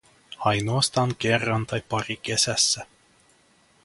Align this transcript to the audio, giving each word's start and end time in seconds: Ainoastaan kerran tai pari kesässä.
Ainoastaan 0.39 1.15
kerran 1.15 1.65
tai 1.65 1.81
pari 1.89 2.17
kesässä. 2.17 2.85